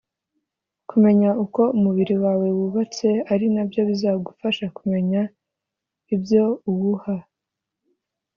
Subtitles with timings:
[0.89, 5.21] kumenya uko umubiri wawe wubatse ari nabyo bizagufasha kumenya
[6.15, 7.15] ibyo uwuha